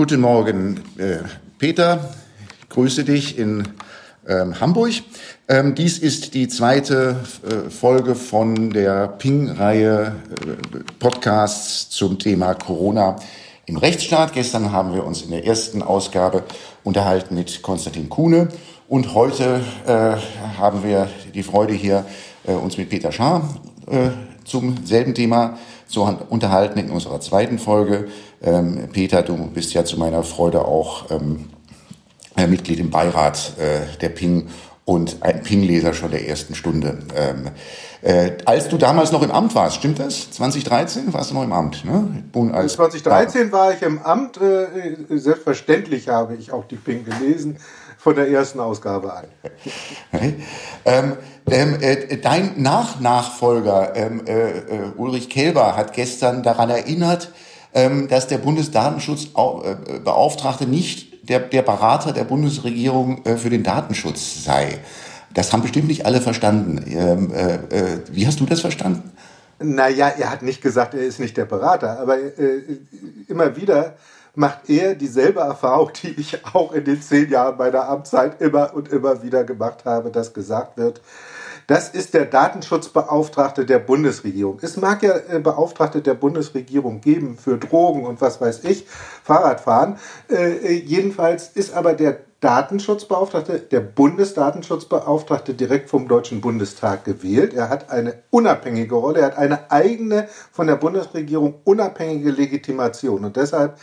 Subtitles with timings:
[0.00, 1.18] Guten Morgen, äh,
[1.58, 2.14] Peter.
[2.62, 3.68] Ich grüße dich in
[4.26, 4.92] ähm, Hamburg.
[5.46, 13.16] Ähm, dies ist die zweite äh, Folge von der Ping-Reihe äh, Podcasts zum Thema Corona
[13.66, 14.32] im Rechtsstaat.
[14.32, 16.44] Gestern haben wir uns in der ersten Ausgabe
[16.82, 18.48] unterhalten mit Konstantin Kuhne
[18.88, 20.16] und heute äh,
[20.58, 22.06] haben wir die Freude hier,
[22.46, 23.54] äh, uns mit Peter Schaar
[23.86, 24.08] äh,
[24.44, 28.08] zum selben Thema zu unterhalten in unserer zweiten Folge.
[28.42, 31.50] Ähm, Peter, du bist ja zu meiner Freude auch ähm,
[32.36, 34.48] äh, Mitglied im Beirat äh, der Ping
[34.84, 36.98] und ein Ping-Leser schon der ersten Stunde.
[37.14, 37.50] Ähm,
[38.02, 40.30] äh, als du damals noch im Amt warst, stimmt das?
[40.30, 42.24] 2013 warst du noch im Amt, ne?
[42.52, 44.38] Als 2013 war ich im Amt.
[44.38, 47.58] Äh, selbstverständlich habe ich auch die Ping gelesen
[47.98, 49.24] von der ersten Ausgabe an.
[50.12, 50.34] Okay.
[50.84, 51.16] Ähm,
[51.48, 57.30] ähm, äh, dein Nachnachfolger ähm, äh, äh, Ulrich Kelber hat gestern daran erinnert,
[57.72, 64.78] dass der Bundesdatenschutzbeauftragte nicht der, der Berater der Bundesregierung äh, für den Datenschutz sei.
[65.32, 66.84] Das haben bestimmt nicht alle verstanden.
[66.88, 69.12] Ähm, äh, äh, wie hast du das verstanden?
[69.60, 72.62] Naja, er hat nicht gesagt, er ist nicht der Berater, aber äh,
[73.28, 73.94] immer wieder
[74.34, 78.88] macht er dieselbe Erfahrung, die ich auch in den zehn Jahren meiner Amtszeit immer und
[78.88, 81.00] immer wieder gemacht habe, dass gesagt wird,
[81.70, 84.58] das ist der Datenschutzbeauftragte der Bundesregierung.
[84.60, 88.88] Es mag ja äh, Beauftragte der Bundesregierung geben für Drogen und was weiß ich,
[89.22, 89.96] Fahrradfahren.
[90.28, 97.54] Äh, äh, jedenfalls ist aber der Datenschutzbeauftragte, der Bundesdatenschutzbeauftragte direkt vom Deutschen Bundestag gewählt.
[97.54, 103.24] Er hat eine unabhängige Rolle, er hat eine eigene von der Bundesregierung unabhängige Legitimation.
[103.24, 103.78] Und deshalb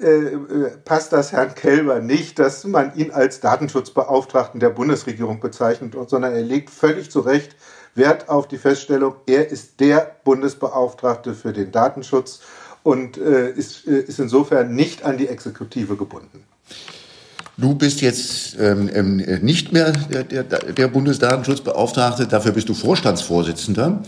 [0.00, 5.94] äh, äh, passt das Herrn Kelber nicht, dass man ihn als Datenschutzbeauftragten der Bundesregierung bezeichnet,
[6.06, 7.56] sondern er legt völlig zu Recht
[7.94, 12.40] Wert auf die Feststellung, er ist der Bundesbeauftragte für den Datenschutz
[12.82, 16.44] und äh, ist, äh, ist insofern nicht an die Exekutive gebunden.
[17.56, 24.00] Du bist jetzt ähm, ähm nicht mehr der, der, der Bundesdatenschutzbeauftragte, dafür bist du Vorstandsvorsitzender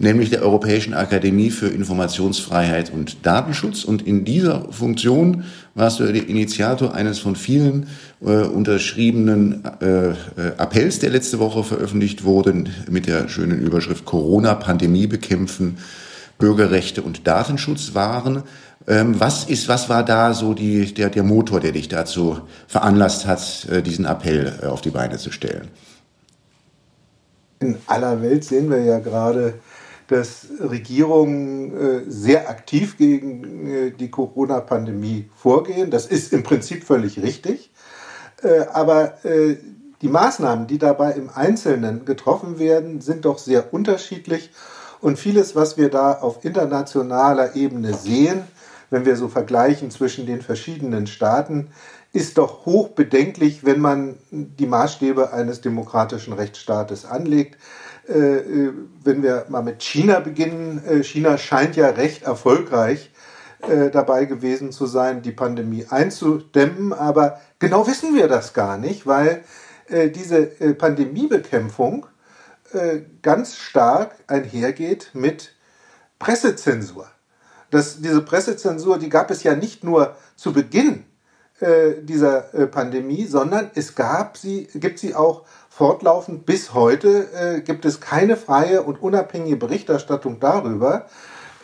[0.00, 3.84] nämlich der Europäischen Akademie für Informationsfreiheit und Datenschutz.
[3.84, 5.44] Und in dieser Funktion
[5.74, 7.88] warst du der Initiator eines von vielen
[8.22, 10.14] äh, unterschriebenen äh, äh,
[10.56, 15.78] Appells, der letzte Woche veröffentlicht wurde, mit der schönen Überschrift Corona-Pandemie bekämpfen,
[16.38, 18.44] Bürgerrechte und Datenschutz waren.
[18.88, 23.26] Ähm, was ist, was war da so die, der, der Motor, der dich dazu veranlasst
[23.26, 25.68] hat, äh, diesen Appell äh, auf die Beine zu stellen?
[27.60, 29.60] In aller Welt sehen wir ja gerade,
[30.10, 35.92] dass Regierungen äh, sehr aktiv gegen äh, die Corona-Pandemie vorgehen.
[35.92, 37.70] Das ist im Prinzip völlig richtig.
[38.42, 39.14] Äh, aber
[40.02, 44.50] die Maßnahmen, die dabei im Einzelnen getroffen werden, sind doch sehr unterschiedlich.
[45.00, 48.42] Und vieles, was wir da auf internationaler Ebene sehen,
[48.88, 51.68] wenn wir so vergleichen zwischen den verschiedenen Staaten,
[52.12, 57.56] ist doch hoch bedenklich, wenn man die Maßstäbe eines demokratischen Rechtsstaates anlegt.
[58.10, 58.72] Äh, äh,
[59.04, 63.10] wenn wir mal mit China beginnen, äh, China scheint ja recht erfolgreich
[63.92, 69.44] dabei gewesen zu sein, die Pandemie einzudämmen, aber genau wissen wir das gar nicht, weil
[70.14, 70.46] diese
[70.78, 72.06] Pandemiebekämpfung
[73.20, 75.52] ganz stark einhergeht mit
[76.18, 77.06] Pressezensur.
[77.70, 81.04] Das, diese Pressezensur, die gab es ja nicht nur zu Beginn
[82.00, 82.40] dieser
[82.70, 85.44] Pandemie, sondern es gab sie, gibt sie auch
[85.80, 91.06] fortlaufend bis heute äh, gibt es keine freie und unabhängige Berichterstattung darüber,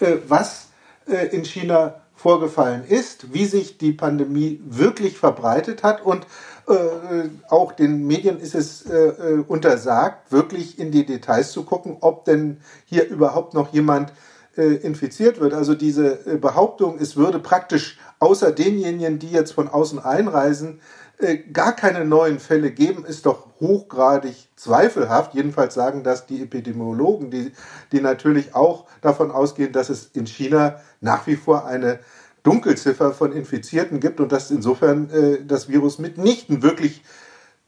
[0.01, 0.69] äh, was
[1.07, 6.27] äh, in China vorgefallen ist, wie sich die Pandemie wirklich verbreitet hat und
[6.67, 11.99] äh, auch den Medien ist es äh, äh, untersagt, wirklich in die Details zu gucken,
[12.01, 14.15] ob denn hier überhaupt noch jemand
[14.59, 15.53] infiziert wird.
[15.53, 20.81] Also diese Behauptung, es würde praktisch außer denjenigen, die jetzt von außen einreisen,
[21.19, 25.35] äh, gar keine neuen Fälle geben, ist doch hochgradig zweifelhaft.
[25.35, 27.53] Jedenfalls sagen das die Epidemiologen, die,
[27.93, 32.01] die natürlich auch davon ausgehen, dass es in China nach wie vor eine
[32.43, 37.03] Dunkelziffer von Infizierten gibt und dass insofern äh, das Virus mitnichten wirklich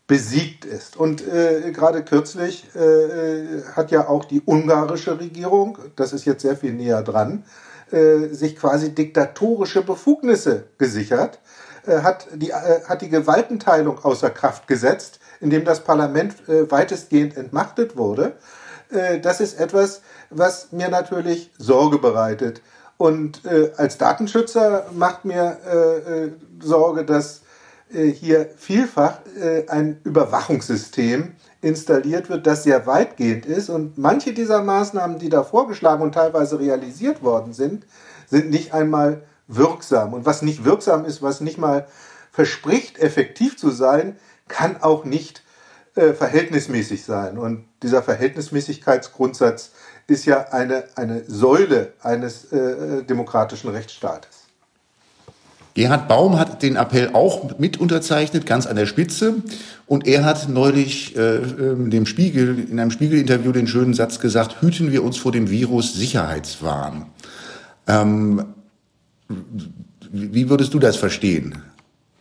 [0.06, 0.97] besiegt ist.
[0.97, 6.43] Und äh, gerade kürzlich äh, äh hat ja auch die ungarische Regierung, das ist jetzt
[6.43, 7.45] sehr viel näher dran,
[7.91, 11.41] äh, sich quasi diktatorische Befugnisse gesichert
[11.88, 17.96] hat, die, äh, hat die Gewaltenteilung außer Kraft gesetzt, indem das Parlament äh, weitestgehend entmachtet
[17.96, 18.35] wurde.
[18.90, 22.62] Äh, das ist etwas, was mir natürlich Sorge bereitet.
[22.96, 27.43] Und äh, als Datenschützer macht mir äh, Sorge, dass
[27.90, 29.20] hier vielfach
[29.69, 31.32] ein Überwachungssystem
[31.62, 33.70] installiert wird, das sehr weitgehend ist.
[33.70, 37.87] Und manche dieser Maßnahmen, die da vorgeschlagen und teilweise realisiert worden sind,
[38.26, 40.12] sind nicht einmal wirksam.
[40.12, 41.87] Und was nicht wirksam ist, was nicht mal
[42.31, 44.17] verspricht, effektiv zu sein,
[44.47, 45.43] kann auch nicht
[45.97, 47.39] äh, verhältnismäßig sein.
[47.39, 49.73] Und dieser Verhältnismäßigkeitsgrundsatz
[50.06, 54.39] ist ja eine, eine Säule eines äh, demokratischen Rechtsstaates.
[55.75, 59.37] Gerhard Baum hat den Appell auch mit unterzeichnet, ganz an der Spitze.
[59.87, 64.61] Und er hat neulich äh, ähm, dem Spiegel, in einem Spiegel-Interview den schönen Satz gesagt,
[64.61, 67.06] hüten wir uns vor dem Virus Sicherheitswahn.
[67.87, 68.45] Ähm,
[70.11, 71.63] wie würdest du das verstehen?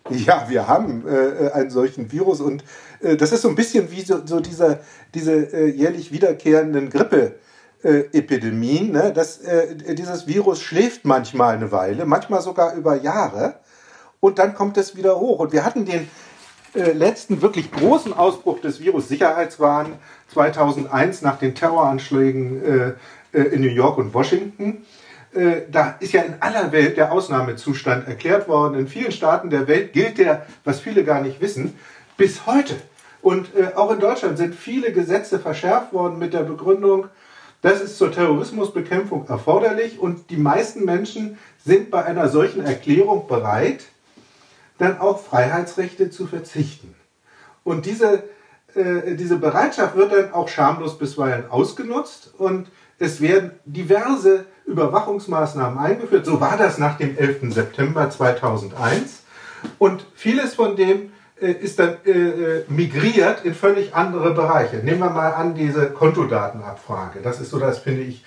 [0.10, 2.64] Ja, wir haben äh, einen solchen Virus und
[3.02, 4.80] äh, das ist so ein bisschen wie so, so dieser,
[5.14, 7.36] diese äh, jährlich wiederkehrenden Grippe.
[7.84, 8.92] Epidemien.
[8.92, 9.14] Ne?
[9.14, 13.60] Das, äh, dieses Virus schläft manchmal eine Weile, manchmal sogar über Jahre
[14.20, 15.40] und dann kommt es wieder hoch.
[15.40, 16.10] Und wir hatten den
[16.74, 19.94] äh, letzten wirklich großen Ausbruch des Virus Sicherheitswahn
[20.34, 22.96] 2001 nach den Terroranschlägen
[23.32, 24.86] äh, in New York und Washington.
[25.38, 28.80] Äh, da ist ja in aller Welt der Ausnahmezustand erklärt worden.
[28.80, 31.78] In vielen Staaten der Welt gilt der, was viele gar nicht wissen,
[32.18, 32.76] bis heute.
[33.22, 37.08] Und äh, auch in Deutschland sind viele Gesetze verschärft worden mit der Begründung,
[37.62, 43.86] das ist zur Terrorismusbekämpfung erforderlich und die meisten Menschen sind bei einer solchen Erklärung bereit,
[44.78, 46.96] dann auch Freiheitsrechte zu verzichten.
[47.64, 48.24] Und diese,
[48.76, 52.70] äh, diese Bereitschaft wird dann auch schamlos bisweilen ausgenutzt und
[53.00, 56.26] es werden diverse Überwachungsmaßnahmen eingeführt.
[56.26, 57.54] So war das nach dem 11.
[57.54, 59.24] September 2001.
[59.80, 61.12] Und vieles von dem
[61.42, 64.78] äh, ist dann äh, äh, migriert in völlig andere Bereiche.
[64.78, 67.20] Nehmen wir mal an diese Kontodatenabfrage.
[67.24, 68.24] Das ist so das, finde ich,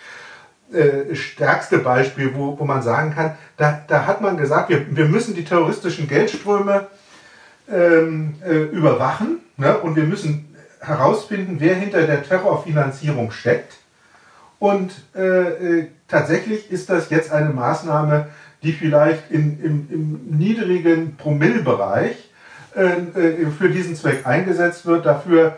[0.72, 5.06] äh, stärkste Beispiel, wo, wo man sagen kann, da, da hat man gesagt, wir, wir
[5.06, 6.86] müssen die terroristischen Geldströme
[7.68, 9.78] ähm, äh, überwachen ne?
[9.78, 13.74] und wir müssen herausfinden, wer hinter der Terrorfinanzierung steckt.
[14.60, 18.26] Und äh, äh, tatsächlich ist das jetzt eine Maßnahme,
[18.62, 22.30] die vielleicht in, im, im niedrigen Promillbereich
[22.74, 25.04] äh, für diesen Zweck eingesetzt wird.
[25.04, 25.56] Dafür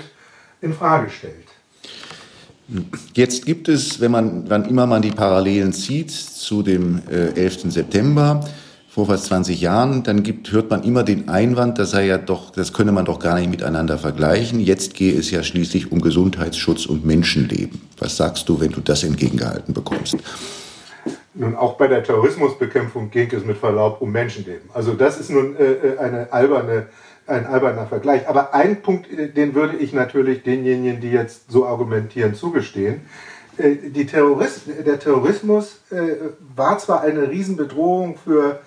[0.62, 1.46] in Frage stellt.
[3.14, 7.72] Jetzt gibt es, wenn man, wann immer man die Parallelen zieht zu dem 11.
[7.72, 8.44] September,
[8.96, 12.52] vor fast 20 Jahren, dann gibt, hört man immer den Einwand, das sei ja doch,
[12.52, 14.62] das könne man doch gar nicht miteinander vergleichen.
[14.62, 17.82] Jetzt gehe es ja schließlich um Gesundheitsschutz und Menschenleben.
[18.00, 20.16] Was sagst du, wenn du das entgegengehalten bekommst?
[21.34, 24.70] Nun, auch bei der Terrorismusbekämpfung ging es mit Verlaub um Menschenleben.
[24.74, 26.86] Also das ist nun äh, äh, eine alberne,
[27.28, 28.30] ein alberner Vergleich.
[28.30, 33.02] Aber ein Punkt, äh, den würde ich natürlich denjenigen, die jetzt so argumentieren, zugestehen.
[33.58, 38.62] Äh, die Terrorist, der Terrorismus äh, war zwar eine Riesenbedrohung für,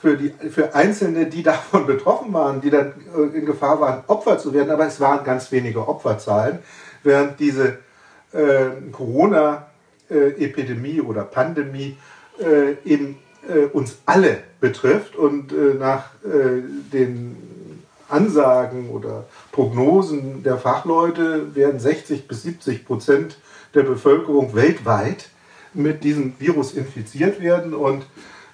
[0.00, 4.38] für, die, für Einzelne, die davon betroffen waren, die dann äh, in Gefahr waren, Opfer
[4.38, 6.58] zu werden, aber es waren ganz wenige Opferzahlen,
[7.02, 7.78] während diese
[8.92, 9.66] Corona-
[10.08, 11.96] Epidemie oder Pandemie
[12.40, 17.36] äh, eben äh, uns alle betrifft und äh, nach äh, den
[18.08, 23.38] Ansagen oder Prognosen der Fachleute werden 60 bis 70 Prozent
[23.74, 25.28] der Bevölkerung weltweit
[25.74, 28.06] mit diesem Virus infiziert werden und äh,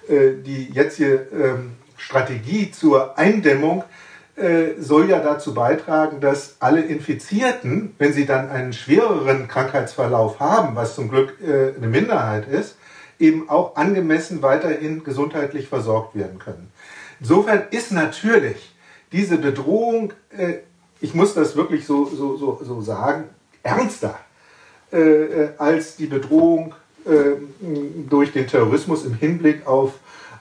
[0.07, 3.83] die jetzige ähm, Strategie zur Eindämmung
[4.37, 10.75] äh, soll ja dazu beitragen, dass alle Infizierten, wenn sie dann einen schwereren Krankheitsverlauf haben,
[10.75, 12.77] was zum Glück äh, eine Minderheit ist,
[13.19, 16.71] eben auch angemessen weiterhin gesundheitlich versorgt werden können.
[17.19, 18.75] Insofern ist natürlich
[19.11, 20.59] diese Bedrohung, äh,
[21.01, 23.25] ich muss das wirklich so, so, so, so sagen,
[23.63, 24.19] ernster
[24.93, 26.86] äh, äh als die Bedrohung äh,
[28.09, 29.93] durch den Terrorismus im Hinblick auf,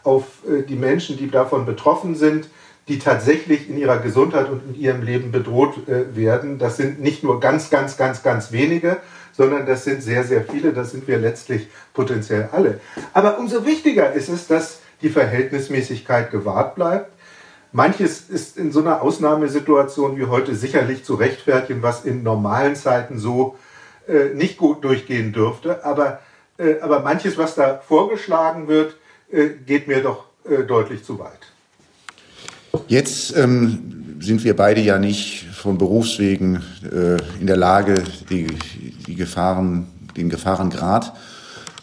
[0.02, 2.48] auf äh, die Menschen, die davon betroffen sind,
[2.88, 6.58] die tatsächlich in ihrer Gesundheit und in ihrem Leben bedroht äh, werden.
[6.58, 8.98] Das sind nicht nur ganz, ganz, ganz, ganz wenige,
[9.32, 12.80] sondern das sind sehr, sehr viele, das sind wir letztlich potenziell alle.
[13.12, 17.12] Aber umso wichtiger ist es, dass die Verhältnismäßigkeit gewahrt bleibt.
[17.72, 23.18] Manches ist in so einer Ausnahmesituation wie heute sicherlich zu rechtfertigen, was in normalen Zeiten
[23.18, 23.56] so
[24.08, 25.84] äh, nicht gut durchgehen dürfte.
[25.84, 26.20] Aber,
[26.58, 28.96] äh, aber manches, was da vorgeschlagen wird,
[29.30, 31.40] äh, geht mir doch äh, deutlich zu weit.
[32.88, 36.62] Jetzt ähm, sind wir beide ja nicht von Berufswegen
[37.40, 38.46] in der Lage, die,
[39.06, 41.12] die Gefahren, den Gefahrengrad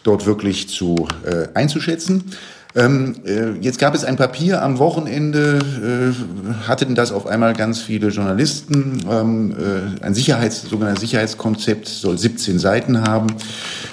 [0.02, 1.08] dort wirklich zu
[1.54, 2.32] einzuschätzen.
[2.76, 7.80] Ähm, äh, jetzt gab es ein Papier am Wochenende, äh, hatten das auf einmal ganz
[7.80, 8.98] viele Journalisten.
[9.08, 13.28] Ähm, äh, ein Sicherheits, sogenanntes Sicherheitskonzept soll 17 Seiten haben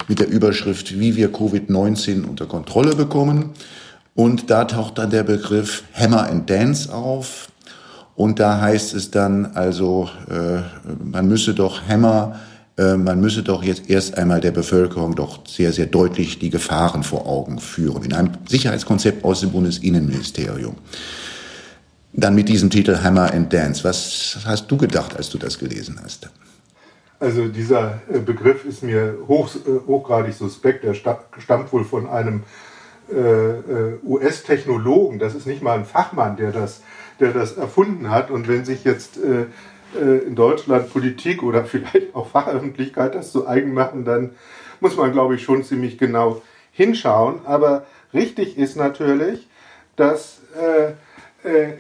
[0.08, 3.52] mit der Überschrift, wie wir Covid-19 unter Kontrolle bekommen.
[4.16, 7.50] Und da taucht dann der Begriff Hammer and Dance auf.
[8.16, 10.62] Und da heißt es dann also, äh,
[11.04, 12.40] man müsse doch Hammer
[12.98, 17.28] man müsse doch jetzt erst einmal der Bevölkerung doch sehr, sehr deutlich die Gefahren vor
[17.28, 18.04] Augen führen.
[18.04, 20.76] In einem Sicherheitskonzept aus dem Bundesinnenministerium.
[22.14, 23.84] Dann mit diesem Titel Hammer and Dance.
[23.84, 26.30] Was hast du gedacht, als du das gelesen hast?
[27.20, 30.84] Also dieser äh, Begriff ist mir hoch, äh, hochgradig suspekt.
[30.84, 32.44] Er stammt wohl von einem
[33.10, 35.20] äh, US-Technologen.
[35.20, 36.82] Das ist nicht mal ein Fachmann, der das,
[37.20, 38.32] der das erfunden hat.
[38.32, 39.46] Und wenn sich jetzt äh, äh,
[39.96, 44.32] in Deutschland Politik oder vielleicht auch Fachöffentlichkeit das zu eigen machen, dann
[44.80, 47.42] muss man, glaube ich, schon ziemlich genau hinschauen.
[47.46, 49.48] Aber richtig ist natürlich,
[49.96, 50.94] dass äh,
[51.48, 51.74] äh,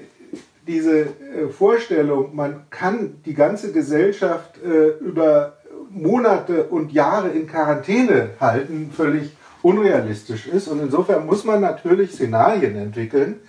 [0.68, 1.08] diese äh,
[1.50, 5.58] Vorstellung, man kann die ganze Gesellschaft äh, über
[5.89, 10.68] Monate und Jahre in Quarantäne halten, völlig unrealistisch ist.
[10.68, 13.41] Und insofern muss man natürlich Szenarien entwickeln,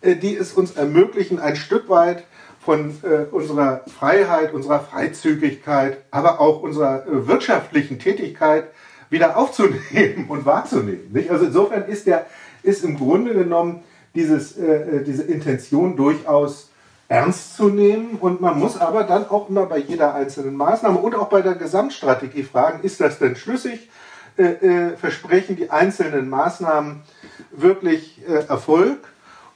[0.00, 2.24] äh, die es uns ermöglichen, ein Stück weit
[2.64, 8.68] von äh, unserer Freiheit, unserer Freizügigkeit, aber auch unserer äh, wirtschaftlichen Tätigkeit
[9.10, 11.10] wieder aufzunehmen und wahrzunehmen.
[11.12, 11.30] Nicht?
[11.30, 12.26] Also insofern ist, der,
[12.62, 13.82] ist im Grunde genommen
[14.14, 16.70] dieses, äh, äh, diese Intention durchaus
[17.08, 21.14] ernst zu nehmen und man muss aber dann auch immer bei jeder einzelnen Maßnahme und
[21.14, 23.90] auch bei der Gesamtstrategie fragen, ist das denn schlüssig?
[24.38, 27.02] Äh, äh, versprechen die einzelnen Maßnahmen
[27.50, 29.11] wirklich Erfolg?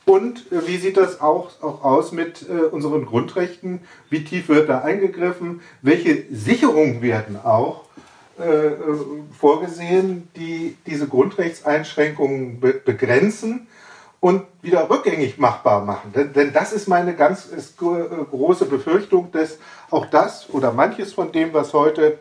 [0.07, 3.81] Und äh, wie sieht das auch, auch aus mit äh, unseren Grundrechten?
[4.09, 5.61] Wie tief wird da eingegriffen?
[5.83, 7.85] Welche Sicherungen werden auch
[8.39, 8.77] äh, äh
[9.37, 13.67] vorgesehen, die diese Grundrechtseinschränkungen be begrenzen
[14.21, 16.13] und wieder rückgängig machbar machen?
[16.15, 19.59] Denn, denn das ist meine ganz ist, äh, große Befürchtung, dass
[19.91, 22.19] auch das oder manches von dem, was heute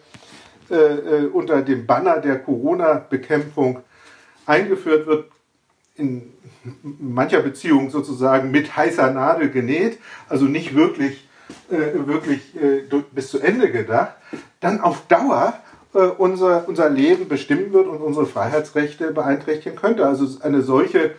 [1.31, 3.81] unter dem Banner der Corona-Bekämpfung
[4.47, 5.29] eingeführt wird,
[5.95, 6.34] in
[6.81, 11.27] mancher Beziehung sozusagen mit heißer Nadel genäht, also nicht wirklich,
[11.69, 14.15] äh, wirklich äh, bis zu Ende gedacht,
[14.59, 15.53] dann auf Dauer
[15.93, 20.05] äh, unser, unser Leben bestimmen wird und unsere Freiheitsrechte beeinträchtigen könnte.
[20.05, 21.11] Also eine solche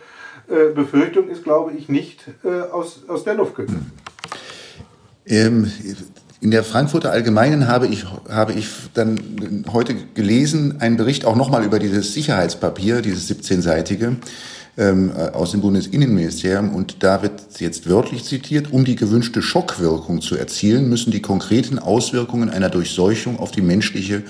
[0.49, 3.91] äh, Befürchtung ist, glaube ich, nicht äh, aus, aus der Luft gegriffen.
[5.25, 5.71] Ähm,
[6.39, 11.65] in der Frankfurter Allgemeinen habe ich, habe ich dann heute gelesen, einen Bericht auch nochmal
[11.65, 14.17] über dieses Sicherheitspapier, dieses 17-seitige
[14.77, 20.21] ähm, äh, aus dem Bundesinnenministerium und da wird jetzt wörtlich zitiert, um die gewünschte Schockwirkung
[20.21, 24.23] zu erzielen, müssen die konkreten Auswirkungen einer Durchseuchung auf die menschliche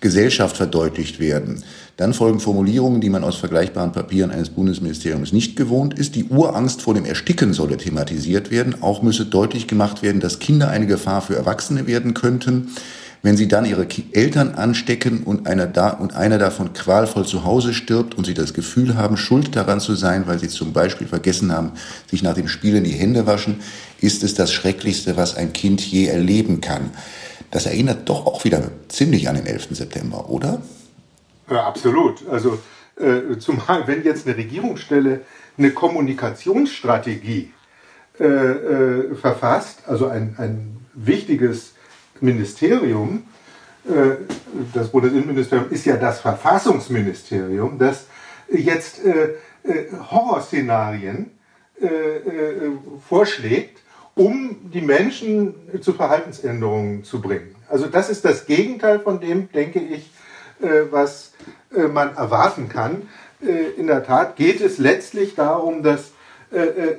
[0.00, 1.62] Gesellschaft verdeutlicht werden.
[1.96, 6.14] Dann folgen Formulierungen, die man aus vergleichbaren Papieren eines Bundesministeriums nicht gewohnt ist.
[6.14, 8.82] Die Urangst vor dem Ersticken solle thematisiert werden.
[8.82, 12.68] Auch müsse deutlich gemacht werden, dass Kinder eine Gefahr für Erwachsene werden könnten
[13.22, 17.74] wenn sie dann ihre Eltern anstecken und einer, da, und einer davon qualvoll zu Hause
[17.74, 21.52] stirbt und sie das Gefühl haben, schuld daran zu sein, weil sie zum Beispiel vergessen
[21.52, 21.72] haben,
[22.10, 23.60] sich nach dem Spielen die Hände waschen,
[24.00, 26.90] ist es das Schrecklichste, was ein Kind je erleben kann.
[27.50, 29.68] Das erinnert doch auch wieder ziemlich an den 11.
[29.72, 30.62] September, oder?
[31.50, 32.26] Ja, absolut.
[32.28, 32.58] Also
[32.96, 35.22] äh, zumal, wenn jetzt eine Regierungsstelle
[35.58, 37.52] eine Kommunikationsstrategie
[38.18, 41.74] äh, äh, verfasst, also ein, ein wichtiges
[42.20, 43.24] Ministerium,
[43.88, 44.16] äh,
[44.74, 48.06] das Bundesinnenministerium ist ja das Verfassungsministerium, das
[48.48, 49.34] jetzt äh,
[49.64, 51.32] äh, Horrorszenarien
[53.08, 53.78] vorschlägt,
[54.14, 57.54] um die Menschen zu Verhaltensänderungen zu bringen.
[57.70, 60.10] Also das ist das Gegenteil von dem, denke ich,
[60.90, 61.32] was
[61.70, 63.08] man erwarten kann.
[63.78, 66.12] In der Tat geht es letztlich darum, dass,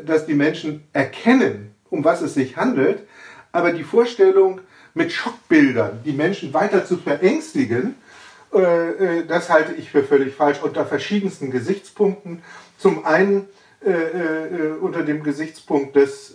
[0.03, 3.03] dass die Menschen erkennen, um was es sich handelt,
[3.51, 4.61] aber die Vorstellung,
[4.93, 7.95] mit Schockbildern die Menschen weiter zu verängstigen,
[8.53, 12.43] äh, äh, das halte ich für völlig falsch unter verschiedensten Gesichtspunkten.
[12.77, 13.48] Zum einen
[13.83, 16.33] äh, unter dem Gesichtspunkt, dass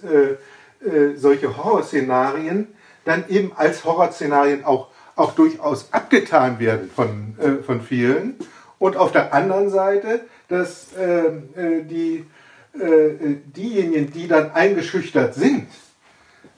[1.16, 2.68] solche Horrorszenarien
[3.04, 8.34] dann eben als Horrorszenarien auch, auch durchaus abgetan werden von, von vielen.
[8.78, 12.26] Und auf der anderen Seite, dass die,
[12.74, 15.68] diejenigen, die dann eingeschüchtert sind,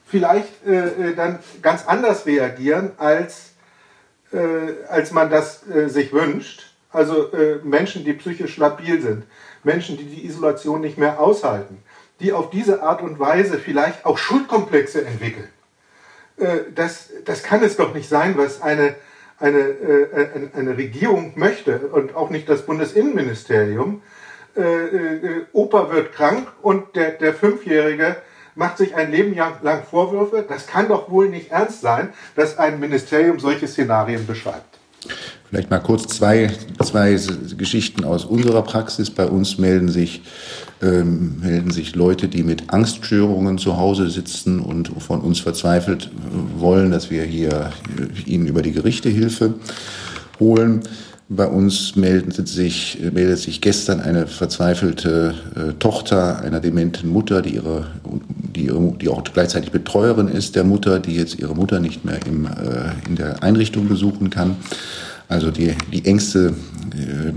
[0.09, 3.53] vielleicht äh, äh, dann ganz anders reagieren, als,
[4.33, 4.39] äh,
[4.89, 6.65] als man das äh, sich wünscht.
[6.91, 9.25] Also äh, Menschen, die psychisch labil sind,
[9.63, 11.83] Menschen, die die Isolation nicht mehr aushalten,
[12.21, 15.49] die auf diese Art und Weise vielleicht auch Schuldkomplexe entwickeln.
[16.39, 18.95] Äh, das, das kann es doch nicht sein, was eine,
[19.39, 24.01] eine, äh, eine Regierung möchte und auch nicht das Bundesinnenministerium.
[24.57, 28.17] Äh, Opa wird krank und der, der Fünfjährige
[28.59, 30.45] macht sich ein Leben lang Vorwürfe.
[30.47, 34.79] Das kann doch wohl nicht ernst sein, dass ein Ministerium solche Szenarien beschreibt.
[35.49, 36.51] Vielleicht mal kurz zwei,
[36.85, 37.17] zwei
[37.57, 39.11] Geschichten aus unserer Praxis.
[39.11, 40.23] Bei uns melden sich,
[40.83, 46.11] ähm, melden sich Leute, die mit Angststörungen zu Hause sitzen und von uns verzweifelt
[46.57, 47.71] wollen, dass wir hier
[48.27, 49.55] ihnen über die Gerichte Hilfe
[50.41, 50.83] holen.
[51.31, 57.57] Bei uns meldet sich, meldet sich gestern eine verzweifelte äh, Tochter einer dementen Mutter, die
[57.57, 57.87] ihre,
[58.59, 62.47] die, die auch gleichzeitig Betreuerin ist der Mutter, die jetzt ihre Mutter nicht mehr im,
[62.47, 64.57] äh, in der Einrichtung besuchen kann.
[65.29, 66.55] Also die, die Ängste,
[66.95, 67.33] äh,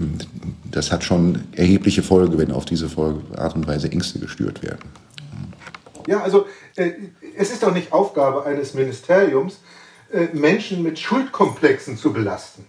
[0.71, 2.87] das hat schon erhebliche Folge, wenn auf diese
[3.37, 4.89] Art und Weise Ängste gestört werden.
[6.07, 6.91] Ja, also äh,
[7.37, 9.59] es ist doch nicht Aufgabe eines Ministeriums,
[10.11, 12.65] äh, Menschen mit Schuldkomplexen zu belasten.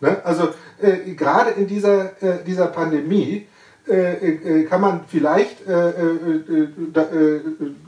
[0.00, 0.20] Ne?
[0.24, 0.48] Also
[0.80, 3.46] äh, gerade in dieser, äh, dieser Pandemie
[3.84, 5.62] kann man vielleicht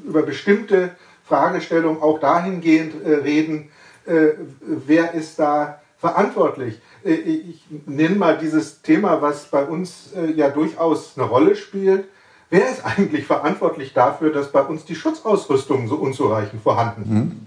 [0.05, 0.91] über bestimmte
[1.25, 3.71] Fragestellungen auch dahingehend reden,
[4.07, 6.81] wer ist da verantwortlich.
[7.05, 12.05] Äh, ich nenne mal dieses Thema, was bei uns äh, ja durchaus eine Rolle spielt.
[12.51, 17.25] Wer ist eigentlich verantwortlich dafür, dass bei uns die Schutzausrüstungen so unzureichend vorhanden sind?
[17.25, 17.47] Mhm.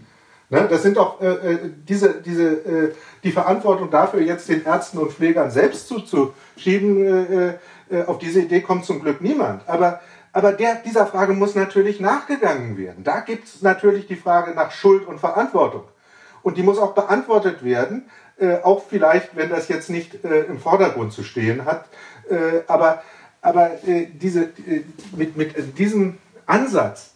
[0.50, 5.12] Ne, das sind doch äh, diese, diese, äh, die Verantwortung dafür, jetzt den Ärzten und
[5.12, 7.56] Pflegern selbst zuzuschieben.
[7.89, 9.67] Äh, auf diese Idee kommt zum Glück niemand.
[9.67, 10.01] Aber,
[10.34, 13.03] aber der, dieser Frage muss natürlich nachgegangen werden.
[13.03, 15.84] Da gibt es natürlich die Frage nach Schuld und Verantwortung.
[16.44, 18.10] Und die muss auch beantwortet werden.
[18.39, 21.86] Äh, auch vielleicht, wenn das jetzt nicht äh, im Vordergrund zu stehen hat.
[22.67, 23.03] Aber
[23.41, 24.50] aber diese,
[25.15, 27.12] mit, mit diesem Ansatz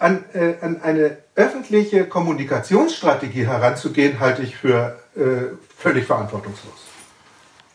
[0.00, 0.24] an,
[0.60, 4.98] an eine öffentliche Kommunikationsstrategie heranzugehen, halte ich für
[5.78, 6.95] völlig verantwortungslos.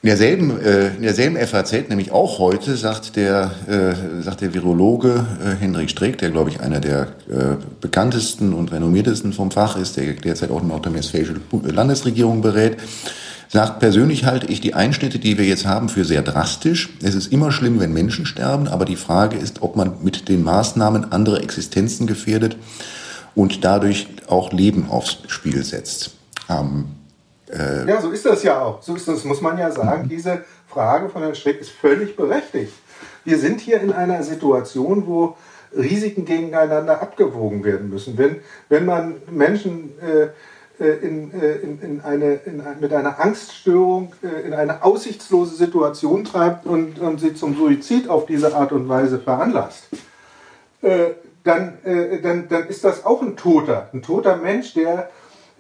[0.04, 5.28] In derselben, äh, in derselben FAZ, nämlich auch heute, sagt der, äh, sagt der Virologe
[5.46, 9.98] äh, Hendrik Streeck, der, glaube ich, einer der äh, bekanntesten und renommiertesten vom Fach ist,
[9.98, 12.78] der derzeit auch in nordrhein-westfälische Landesregierung berät,
[13.48, 16.90] sagt, persönlich halte ich die Einschnitte, die wir jetzt haben, für sehr drastisch.
[17.04, 20.42] Es ist immer schlimm, wenn Menschen sterben, aber die Frage ist, ob man mit den
[20.42, 22.58] Maßnahmen andere Existenzen gefährdet
[23.36, 26.12] und dadurch auch Leben aufs Spiel setzt.
[26.50, 26.86] Ähm,
[27.52, 28.82] äh ja, so ist das ja auch.
[28.82, 30.08] So ist das, muss man ja sagen.
[30.10, 32.74] Diese Frage von Herrn Streck ist völlig berechtigt.
[33.24, 35.36] Wir sind hier in einer Situation, wo
[35.76, 38.18] Risiken gegeneinander abgewogen werden müssen.
[38.18, 38.38] Wenn,
[38.70, 40.30] wenn man Menschen äh,
[40.84, 46.24] äh in, äh, in, in eine, in, mit einer Angststörung äh, in eine aussichtslose Situation
[46.24, 49.88] treibt und, und sie zum Suizid auf diese Art und Weise veranlasst,
[50.82, 51.12] äh,
[51.44, 51.80] dann,
[52.22, 55.10] dann, dann ist das auch ein Toter, ein toter Mensch, der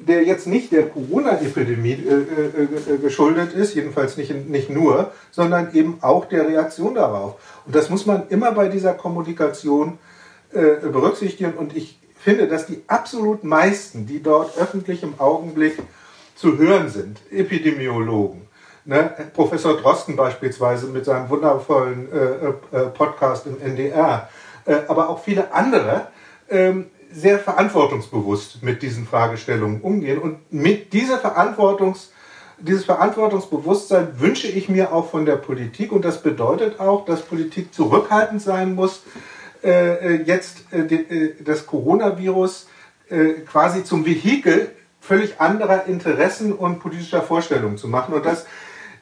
[0.08, 5.74] der jetzt nicht der Corona-Epidemie äh, äh, äh, geschuldet ist, jedenfalls nicht, nicht nur, sondern
[5.74, 7.36] eben auch der Reaktion darauf.
[7.66, 10.00] Und das muss man immer bei dieser Kommunikation
[10.54, 11.54] äh, berücksichtigen.
[11.54, 15.78] Und ich finde, dass die absolut meisten, die dort öffentlich im Augenblick
[16.36, 18.42] zu hören sind, Epidemiologen,
[18.86, 24.30] ne, Professor Drosten beispielsweise mit seinem wundervollen äh, äh, Podcast im NDR,
[24.88, 26.08] aber auch viele andere,
[26.48, 30.19] ähm, sehr verantwortungsbewusst mit diesen Fragestellungen umgehen.
[30.19, 32.12] Und mit dieser Verantwortungs,
[32.60, 35.91] dieses Verantwortungsbewusstsein wünsche ich mir auch von der Politik.
[35.91, 39.04] Und das bedeutet auch, dass Politik zurückhaltend sein muss,
[39.63, 42.67] äh, äh jetzt äh, äh, das Coronavirus
[43.10, 48.13] äh, quasi zum Vehikel völlig anderer Interessen und politischer Vorstellungen zu machen.
[48.13, 48.45] Und das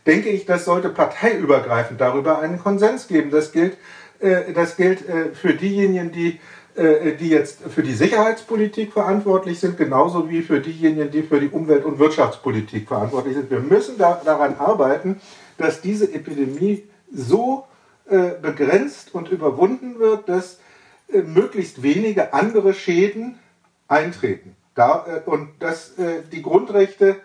[0.06, 3.32] denke ich, das sollte parteiübergreifend darüber einen Konsens geben.
[3.32, 3.78] Das gilt,
[4.20, 6.40] äh, das gilt für diejenigen, die äh,
[6.80, 11.84] die jetzt für die Sicherheitspolitik verantwortlich sind, genauso wie für diejenigen, die für die Umwelt-
[11.84, 13.52] und Wirtschaftspolitik verantwortlich sind.
[13.52, 15.20] Wir müssen da, daran arbeiten,
[15.58, 17.66] dass diese Epidemie so
[18.10, 20.60] äh, begrenzt und überwunden wird, dass
[21.12, 23.38] äh, möglichst wenige andere Schäden
[23.88, 24.56] eintreten.
[24.74, 27.18] Da, äh, und dass äh, die Grundrechte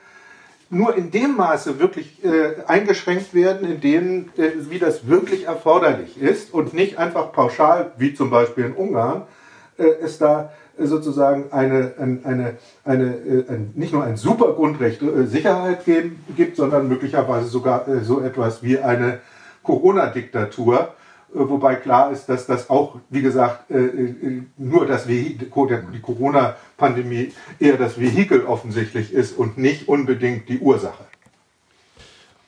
[0.69, 6.21] nur in dem Maße wirklich äh, eingeschränkt werden, in dem, äh, wie das wirklich erforderlich
[6.21, 9.25] ist und nicht einfach pauschal, wie zum Beispiel in Ungarn, äh,
[9.77, 15.85] es da sozusagen eine, eine, eine, äh, ein, nicht nur ein super Grundrecht äh, Sicherheit
[15.85, 19.21] geben, gibt, sondern möglicherweise sogar so etwas wie eine
[19.63, 20.95] Corona-Diktatur,
[21.33, 23.65] wobei klar ist, dass das auch, wie gesagt,
[24.59, 25.49] nur das Vehikel,
[25.93, 31.05] die Corona-Pandemie eher das Vehikel offensichtlich ist und nicht unbedingt die Ursache.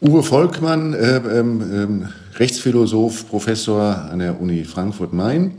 [0.02, 5.54] Uwe Volkmann, äh, ähm, Rechtsphilosoph, Professor an der Uni Frankfurt-Main,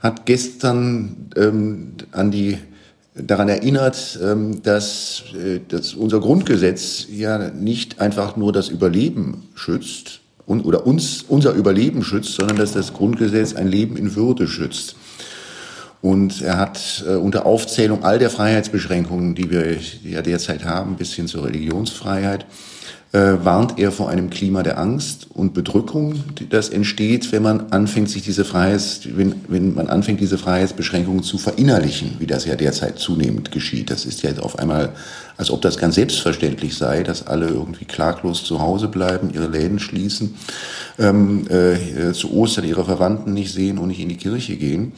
[0.00, 2.58] hat gestern ähm, an die
[3.14, 10.20] daran erinnert, ähm, dass, äh, dass unser Grundgesetz ja nicht einfach nur das Überleben schützt
[10.46, 14.96] und, oder uns unser Überleben schützt, sondern dass das Grundgesetz ein Leben in Würde schützt.
[16.00, 21.12] Und er hat äh, unter Aufzählung all der Freiheitsbeschränkungen, die wir ja derzeit haben, bis
[21.12, 22.46] hin zur Religionsfreiheit,
[23.12, 28.10] äh, warnt er vor einem Klima der Angst und Bedrückung, das entsteht, wenn man anfängt,
[28.10, 32.98] sich diese Freiheits, wenn, wenn man anfängt, diese Freiheitsbeschränkungen zu verinnerlichen, wie das ja derzeit
[32.98, 33.90] zunehmend geschieht.
[33.90, 34.90] Das ist ja auf einmal,
[35.38, 39.78] als ob das ganz selbstverständlich sei, dass alle irgendwie klaglos zu Hause bleiben, ihre Läden
[39.78, 40.34] schließen,
[40.98, 44.92] ähm, äh, zu Ostern ihre Verwandten nicht sehen und nicht in die Kirche gehen.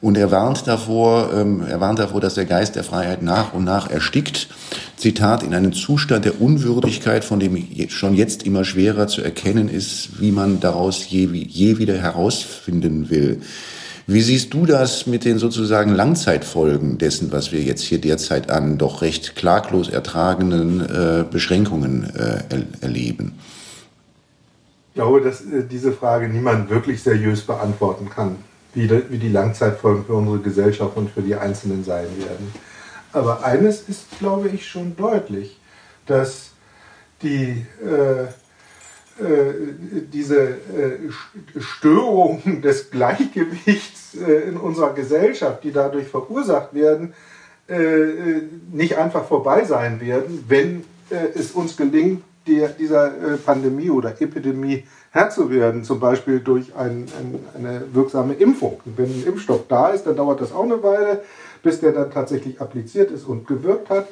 [0.00, 3.64] Und er warnt davor, ähm, er warnt davor, dass der Geist der Freiheit nach und
[3.64, 4.48] nach erstickt.
[4.96, 7.56] Zitat, in einem Zustand der Unwürdigkeit, von dem
[7.88, 13.40] schon jetzt immer schwerer zu erkennen ist, wie man daraus je, je wieder herausfinden will.
[14.06, 18.78] Wie siehst du das mit den sozusagen Langzeitfolgen dessen, was wir jetzt hier derzeit an
[18.78, 23.38] doch recht klaglos ertragenen äh, Beschränkungen äh, er erleben?
[24.90, 28.36] Ich glaube, dass äh, diese Frage niemand wirklich seriös beantworten kann
[28.74, 32.52] wie, wie die Langzeitfolgen für unsere Gesellschaft und für die Einzelnen sein werden.
[33.12, 35.58] Aber eines ist, glaube ich, schon deutlich,
[36.06, 36.50] dass
[37.22, 38.24] die, äh,
[39.22, 39.54] äh,
[40.12, 47.14] diese äh, Störungen des Gleichgewichts äh, in unserer Gesellschaft, die dadurch verursacht werden,
[47.68, 53.10] äh, nicht einfach vorbei sein werden, wenn äh, es uns gelingt, die, dieser
[53.44, 58.80] Pandemie oder Epidemie Herr zu werden, zum Beispiel durch ein, ein, eine wirksame Impfung.
[58.84, 61.22] Und wenn ein Impfstoff da ist, dann dauert das auch eine Weile,
[61.62, 64.06] bis der dann tatsächlich appliziert ist und gewirkt hat.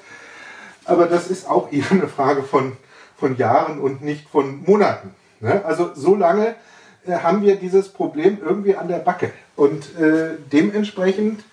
[0.85, 2.73] Aber das ist auch eben eine Frage von,
[3.17, 5.15] von Jahren und nicht von Monaten.
[5.41, 5.65] Ne?
[5.65, 6.55] Also so lange
[7.07, 9.33] äh, haben wir dieses Problem irgendwie an der Backe.
[9.55, 11.45] Und äh, dementsprechend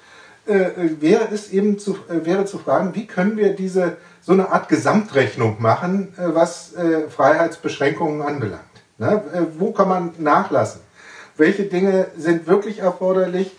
[0.46, 0.70] äh,
[1.00, 4.70] wäre es eben zu, äh, wäre zu fragen, wie können wir diese so eine Art
[4.70, 8.64] Gesamtrechnung machen, äh, was äh, Freiheitsbeschränkungen anbelangt.
[8.98, 9.22] Ne?
[9.34, 10.82] Äh, wo kann man nachlassen?
[11.36, 13.56] Welche Dinge sind wirklich erforderlich?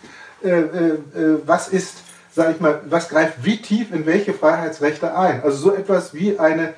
[1.45, 1.97] Was ist,
[2.31, 5.43] sage ich mal, was greift wie tief in welche Freiheitsrechte ein?
[5.43, 6.73] Also so etwas wie eine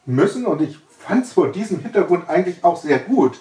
[0.04, 0.46] müssen.
[0.46, 3.38] Und ich fand es vor diesem Hintergrund eigentlich auch sehr gut,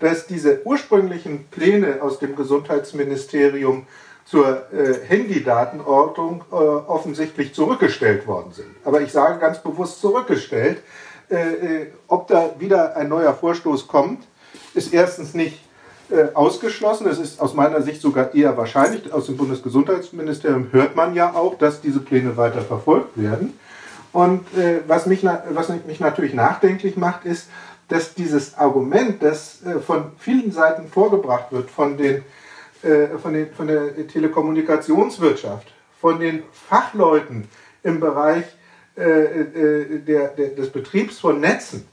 [0.00, 3.86] dass diese ursprünglichen Pläne aus dem Gesundheitsministerium
[4.24, 8.68] zur äh, Handydatenortung äh, offensichtlich zurückgestellt worden sind.
[8.84, 10.78] Aber ich sage ganz bewusst zurückgestellt.
[11.30, 14.24] Äh, äh ob da wieder ein neuer Vorstoß kommt,
[14.74, 15.60] ist erstens nicht
[16.10, 17.06] äh, ausgeschlossen.
[17.06, 19.12] Es ist aus meiner Sicht sogar eher wahrscheinlich.
[19.12, 23.58] Aus dem Bundesgesundheitsministerium hört man ja auch, dass diese Pläne weiter verfolgt werden.
[24.12, 27.48] Und äh, was, mich, was mich natürlich nachdenklich macht, ist,
[27.88, 32.22] dass dieses Argument, das von vielen Seiten vorgebracht wird, von den äh,
[33.22, 37.48] von, den, von der Telekommunikationswirtschaft, von den Fachleuten
[37.82, 38.44] im Bereich
[38.96, 41.84] äh, äh, der, der, des Betriebs von Netzen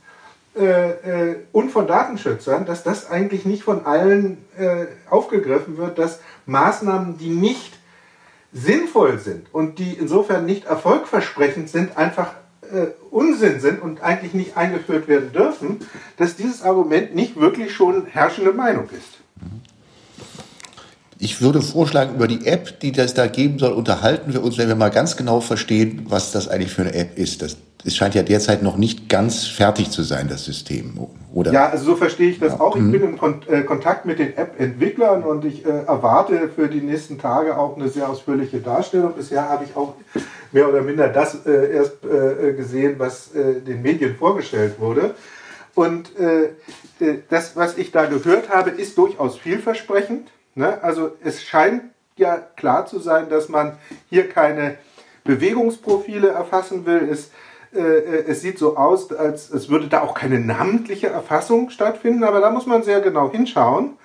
[0.53, 4.37] äh, und von Datenschützern, dass das eigentlich nicht von allen
[5.09, 7.79] aufgegriffen wird, dass Maßnahmen, die nicht
[8.53, 12.33] sinnvoll sind und die insofern nicht erfolgversprechend sind, einfach
[12.71, 15.79] äh, Unsinn sind und eigentlich nicht eingeführt werden dürfen,
[16.17, 19.17] dass dieses Argument nicht wirklich schon herrschende Meinung ist.
[21.21, 24.67] Ich würde vorschlagen, über die App, die das da geben soll, unterhalten wir uns, wenn
[24.67, 27.43] wir mal ganz genau verstehen, was das eigentlich für eine App ist.
[27.43, 30.99] Das, es scheint ja derzeit noch nicht ganz fertig zu sein, das System,
[31.31, 31.51] oder?
[31.53, 32.59] Ja, also so verstehe ich das ja.
[32.59, 32.75] auch.
[32.75, 32.91] Ich mhm.
[32.91, 37.55] bin in äh, Kontakt mit den App-Entwicklern und ich äh, erwarte für die nächsten Tage
[37.55, 39.13] auch eine sehr ausführliche Darstellung.
[39.15, 39.93] Bisher habe ich auch
[40.51, 45.13] mehr oder minder das äh, erst äh, gesehen, was äh, den Medien vorgestellt wurde.
[45.75, 46.49] Und äh,
[47.29, 50.27] das, was ich da gehört habe, ist durchaus vielversprechend.
[50.55, 50.81] Ne?
[50.83, 51.83] Also es scheint
[52.17, 53.77] ja klar zu sein, dass man
[54.09, 54.77] hier keine
[55.23, 57.07] Bewegungsprofile erfassen will.
[57.09, 57.31] Es,
[57.73, 62.39] äh, es sieht so aus, als es würde da auch keine namentliche Erfassung stattfinden, aber
[62.39, 63.97] da muss man sehr genau hinschauen,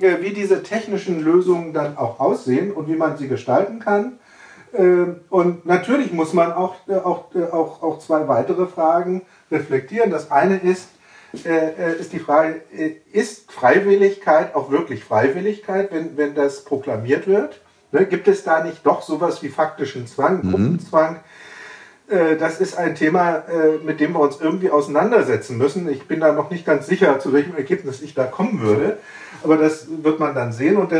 [0.00, 4.18] äh, wie diese technischen Lösungen dann auch aussehen und wie man sie gestalten kann.
[4.72, 10.10] Äh, und natürlich muss man auch, äh, auch, äh, auch, auch zwei weitere Fragen reflektieren.
[10.10, 10.88] Das eine ist,
[11.44, 17.26] äh, äh, ist die Frage, äh, ist Freiwilligkeit auch wirklich Freiwilligkeit, wenn, wenn das proklamiert
[17.28, 17.60] wird?
[17.92, 20.50] Ne, gibt es da nicht doch sowas wie faktischen Zwang, mhm.
[20.50, 21.20] Gruppenzwang?
[22.08, 25.88] Äh, das ist ein Thema, äh, mit dem wir uns irgendwie auseinandersetzen müssen.
[25.88, 28.98] Ich bin da noch nicht ganz sicher, zu welchem Ergebnis ich da kommen würde,
[29.44, 30.76] aber das wird man dann sehen.
[30.76, 30.92] Und,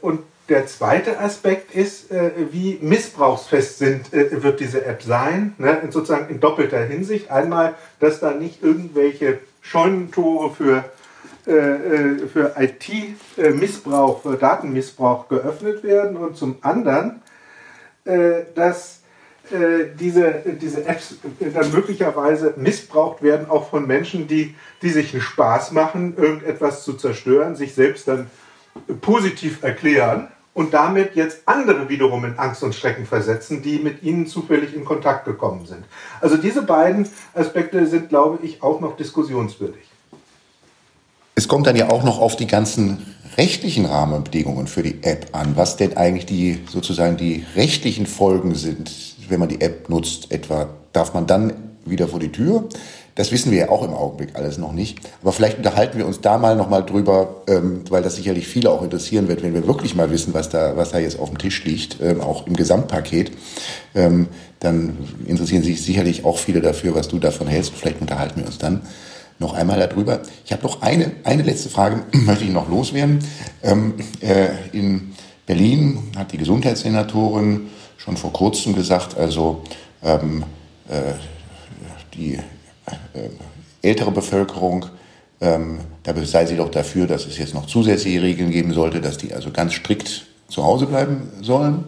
[0.00, 5.82] und der zweite Aspekt ist, äh, wie missbrauchsfest sind, äh, wird diese App sein, ne?
[5.90, 7.30] sozusagen in doppelter Hinsicht.
[7.30, 10.84] Einmal, dass da nicht irgendwelche Scheunentore für,
[11.50, 17.22] äh, für IT-Missbrauch, für Datenmissbrauch geöffnet werden und zum anderen,
[18.54, 19.00] dass
[19.98, 25.72] diese, diese Apps dann möglicherweise missbraucht werden, auch von Menschen, die, die sich einen Spaß
[25.72, 28.30] machen, irgendetwas zu zerstören, sich selbst dann
[29.00, 34.26] positiv erklären und damit jetzt andere wiederum in Angst und Schrecken versetzen, die mit ihnen
[34.26, 35.84] zufällig in Kontakt gekommen sind.
[36.22, 39.82] Also diese beiden Aspekte sind, glaube ich, auch noch diskussionswürdig.
[41.34, 45.58] Es kommt dann ja auch noch auf die ganzen rechtlichen Rahmenbedingungen für die App an,
[45.58, 48.90] was denn eigentlich die sozusagen die rechtlichen Folgen sind,
[49.28, 50.32] wenn man die App nutzt.
[50.32, 51.52] Etwa darf man dann
[51.84, 52.66] wieder vor die Tür?
[53.16, 55.00] Das wissen wir ja auch im Augenblick alles noch nicht.
[55.22, 58.82] Aber vielleicht unterhalten wir uns da mal nochmal drüber, ähm, weil das sicherlich viele auch
[58.82, 61.64] interessieren wird, wenn wir wirklich mal wissen, was da, was da jetzt auf dem Tisch
[61.64, 63.32] liegt, ähm, auch im Gesamtpaket.
[63.94, 64.28] Ähm,
[64.60, 67.72] dann interessieren sich sicherlich auch viele dafür, was du davon hältst.
[67.74, 68.82] Vielleicht unterhalten wir uns dann
[69.38, 70.20] noch einmal darüber.
[70.44, 73.20] Ich habe noch eine, eine letzte Frage, möchte ich noch loswerden.
[73.62, 75.12] Ähm, äh, in
[75.46, 79.62] Berlin hat die Gesundheitssenatorin schon vor kurzem gesagt, also
[80.02, 80.44] ähm,
[80.90, 81.14] äh,
[82.14, 82.38] die
[83.82, 84.86] ältere Bevölkerung,
[85.40, 89.18] ähm, da sei sie doch dafür, dass es jetzt noch zusätzliche Regeln geben sollte, dass
[89.18, 91.84] die also ganz strikt zu Hause bleiben sollen.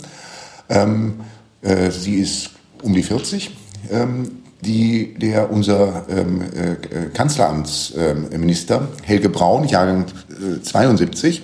[0.69, 1.21] Ähm,
[1.63, 2.51] äh, sie ist
[2.83, 3.51] um die 40.
[3.91, 11.43] Ähm, die, der unser ähm, äh, Kanzleramtsminister Helge Braun, Jahrgang äh, 72,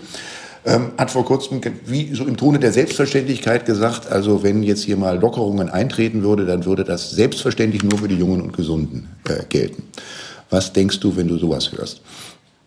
[0.64, 4.96] ähm, hat vor kurzem wie so im Tone der Selbstverständlichkeit gesagt, also wenn jetzt hier
[4.96, 9.44] mal Lockerungen eintreten würde, dann würde das selbstverständlich nur für die Jungen und Gesunden äh,
[9.48, 9.82] gelten.
[10.50, 12.00] Was denkst du, wenn du sowas hörst?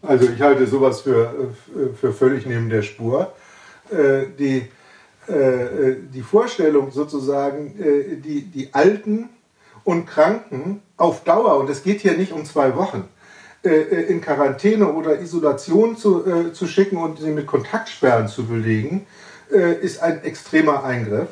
[0.02, 3.34] Also ich halte sowas für, äh, für völlig neben der Spur.
[3.90, 4.68] Äh, die,
[5.28, 7.74] äh, die Vorstellung sozusagen,
[8.24, 9.30] die, die Alten
[9.84, 13.17] und Kranken auf Dauer, und es geht hier nicht um zwei Wochen, äh, äh,
[13.64, 19.08] in Quarantäne oder Isolation zu, äh, zu schicken und sie mit Kontaktsperren zu belegen,
[19.52, 21.30] äh, ist ein extremer Eingriff.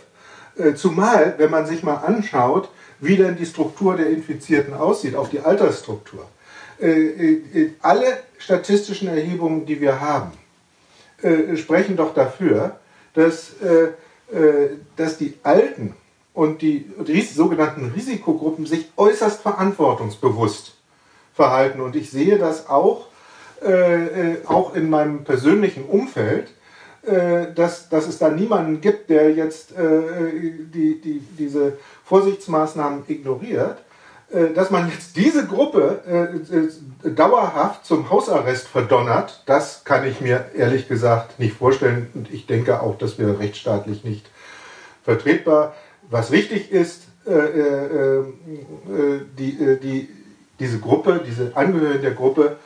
[0.57, 5.27] Äh, zumal, wenn man sich mal anschaut, wie denn die Struktur der Infizierten aussieht, auch
[5.27, 6.25] die Altersstruktur.
[6.79, 8.05] Äh, alle
[8.38, 10.31] statistischen Erhebungen, die wir haben,
[11.55, 12.77] sprechen doch dafür,
[13.13, 13.53] dass,
[14.95, 15.95] dass die Alten
[16.33, 20.74] und die, die sogenannten Risikogruppen sich äußerst verantwortungsbewusst
[21.35, 21.81] verhalten.
[21.81, 23.07] Und ich sehe das auch,
[23.61, 26.51] äh, äh, auch in meinem persönlichen Umfeld,
[27.05, 30.31] äh, dass, dass es da niemanden gibt, der jetzt äh,
[30.73, 31.73] die, die, diese
[32.05, 33.77] Vorsichtsmaßnahmen ignoriert.
[34.31, 36.01] Äh, dass man jetzt diese Gruppe
[37.03, 42.09] äh, dauerhaft zum Hausarrest verdonnert, das kann ich mir ehrlich gesagt nicht vorstellen.
[42.15, 44.25] Und ich denke auch, das wäre rechtsstaatlich nicht
[45.03, 45.75] vertretbar.
[46.09, 47.03] Was wichtig ist,
[49.37, 50.09] die, die
[50.59, 52.57] diese Gruppe, diese Angehörigen der Gruppe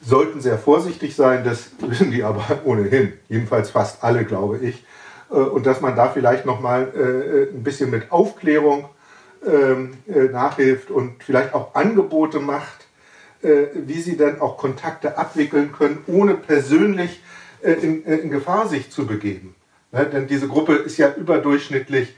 [0.00, 4.84] sollten sehr vorsichtig sein, das wissen die aber ohnehin, jedenfalls fast alle, glaube ich.
[5.30, 8.88] Äh, und dass man da vielleicht nochmal äh, ein bisschen mit Aufklärung
[9.46, 12.86] ähm, äh, nachhilft und vielleicht auch Angebote macht,
[13.40, 17.22] wie sie dann auch Kontakte abwickeln können, ohne persönlich
[17.62, 19.54] in, in Gefahr sich zu begeben.
[19.92, 22.16] Denn diese Gruppe ist ja überdurchschnittlich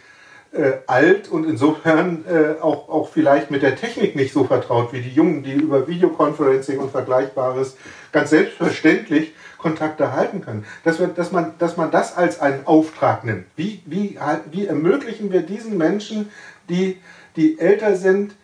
[0.53, 5.01] äh, alt und insofern äh, auch, auch vielleicht mit der Technik nicht so vertraut wie
[5.01, 7.77] die Jungen, die über Videoconferencing und Vergleichbares
[8.11, 10.65] ganz selbstverständlich Kontakte halten können.
[10.85, 13.47] Dass, wir, dass, man, dass man das als einen Auftrag nimmt.
[13.57, 14.19] Wie, wie,
[14.51, 16.31] wie ermöglichen wir diesen Menschen,
[16.69, 16.99] die,
[17.37, 18.35] die älter sind,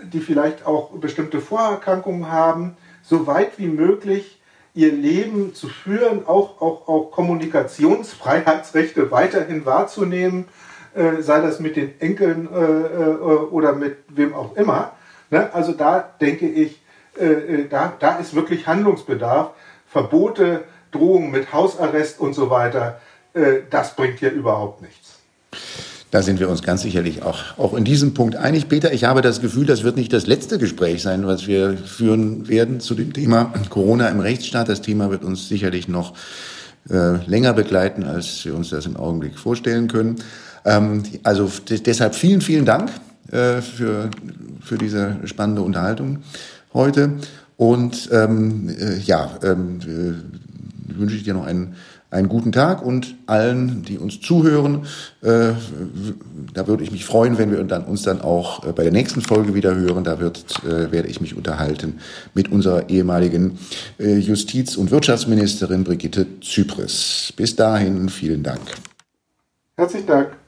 [0.00, 4.40] die vielleicht auch bestimmte Vorerkrankungen haben, so weit wie möglich
[4.74, 10.44] ihr Leben zu führen, auch, auch, auch Kommunikationsfreiheitsrechte weiterhin wahrzunehmen,
[10.98, 13.16] äh, sei das mit den Enkeln äh, äh,
[13.50, 14.92] oder mit wem auch immer.
[15.30, 15.48] Ne?
[15.54, 16.80] Also da denke ich,
[17.16, 19.50] äh, da, da ist wirklich Handlungsbedarf.
[19.86, 23.00] Verbote, Drohungen mit Hausarrest und so weiter,
[23.70, 25.18] das bringt hier überhaupt nichts.
[26.10, 28.68] Da sind wir uns ganz sicherlich auch, auch in diesem Punkt einig.
[28.68, 32.48] Peter, ich habe das Gefühl, das wird nicht das letzte Gespräch sein, was wir führen
[32.48, 34.68] werden zu dem Thema Corona im Rechtsstaat.
[34.68, 36.12] Das Thema wird uns sicherlich noch
[36.90, 40.16] äh, länger begleiten, als wir uns das im Augenblick vorstellen können.
[40.68, 42.90] Ähm, also deshalb vielen, vielen Dank
[43.32, 44.10] äh, für,
[44.60, 46.18] für diese spannende Unterhaltung
[46.74, 47.14] heute.
[47.56, 51.74] Und ähm, äh, ja, ähm, äh, wünsche ich dir noch einen
[52.10, 54.86] einen guten Tag und allen, die uns zuhören.
[55.20, 55.50] Äh,
[56.54, 59.20] da würde ich mich freuen, wenn wir dann, uns dann auch äh, bei der nächsten
[59.20, 60.04] Folge wieder hören.
[60.04, 61.98] Da wird, äh, werde ich mich unterhalten
[62.32, 63.58] mit unserer ehemaligen
[63.98, 67.32] äh, Justiz- und Wirtschaftsministerin Brigitte Zypris.
[67.36, 68.62] Bis dahin, vielen Dank.
[69.76, 70.47] Herzlichen Dank.